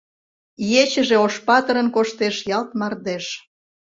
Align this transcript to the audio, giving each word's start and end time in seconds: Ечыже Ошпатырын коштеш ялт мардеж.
Ечыже 0.81 1.15
Ошпатырын 1.25 1.87
коштеш 1.95 2.35
ялт 2.57 2.71
мардеж. 2.79 3.25